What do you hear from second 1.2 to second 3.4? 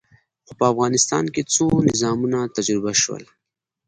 کې څو نظامونه تجربه شول.